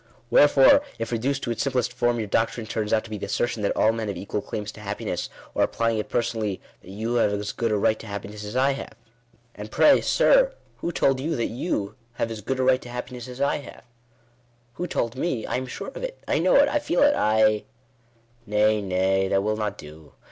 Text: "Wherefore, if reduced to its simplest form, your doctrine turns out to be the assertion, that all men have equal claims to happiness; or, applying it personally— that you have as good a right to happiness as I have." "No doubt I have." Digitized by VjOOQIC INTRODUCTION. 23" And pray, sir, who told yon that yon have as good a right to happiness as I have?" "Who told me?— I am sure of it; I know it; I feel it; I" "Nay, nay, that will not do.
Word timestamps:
"Wherefore, 0.31 0.81
if 0.97 1.11
reduced 1.11 1.43
to 1.43 1.51
its 1.51 1.61
simplest 1.61 1.93
form, 1.93 2.17
your 2.17 2.25
doctrine 2.25 2.65
turns 2.65 2.91
out 2.91 3.03
to 3.03 3.09
be 3.11 3.19
the 3.19 3.27
assertion, 3.27 3.61
that 3.61 3.77
all 3.77 3.91
men 3.91 4.07
have 4.07 4.17
equal 4.17 4.41
claims 4.41 4.71
to 4.71 4.79
happiness; 4.81 5.29
or, 5.53 5.61
applying 5.61 5.99
it 5.99 6.09
personally— 6.09 6.59
that 6.81 6.89
you 6.89 7.13
have 7.17 7.31
as 7.33 7.51
good 7.51 7.71
a 7.71 7.77
right 7.77 7.99
to 7.99 8.07
happiness 8.07 8.43
as 8.43 8.55
I 8.55 8.71
have." 8.71 8.75
"No 8.75 8.85
doubt 8.85 8.87
I 8.87 8.87
have." 8.87 8.97
Digitized 8.97 8.97
by 8.97 9.29
VjOOQIC 9.29 9.53
INTRODUCTION. 9.53 9.53
23" 9.53 9.53
And 9.61 9.71
pray, 9.71 10.01
sir, 10.01 10.53
who 10.77 10.91
told 10.91 11.19
yon 11.19 11.37
that 11.37 11.45
yon 11.45 11.95
have 12.13 12.31
as 12.31 12.41
good 12.41 12.59
a 12.59 12.63
right 12.63 12.81
to 12.81 12.89
happiness 12.89 13.27
as 13.27 13.41
I 13.41 13.55
have?" 13.57 13.83
"Who 14.73 14.87
told 14.87 15.15
me?— 15.15 15.45
I 15.45 15.55
am 15.57 15.67
sure 15.67 15.89
of 15.89 15.97
it; 16.03 16.23
I 16.27 16.39
know 16.39 16.55
it; 16.55 16.67
I 16.67 16.79
feel 16.79 17.03
it; 17.03 17.13
I" 17.13 17.65
"Nay, 18.47 18.81
nay, 18.81 19.27
that 19.27 19.43
will 19.43 19.55
not 19.55 19.77
do. 19.77 20.13